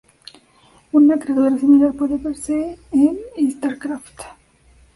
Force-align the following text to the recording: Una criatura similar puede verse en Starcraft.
Una 0.93 1.19
criatura 1.19 1.55
similar 1.59 1.93
puede 1.93 2.17
verse 2.17 2.79
en 2.91 3.19
Starcraft. 3.51 4.19